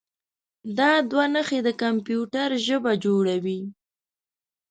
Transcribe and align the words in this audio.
دا 0.77 0.91
دوه 1.09 1.25
نښې 1.33 1.59
د 1.67 1.69
کمپیوټر 1.81 2.49
ژبه 2.67 2.91
جوړوي. 3.03 3.61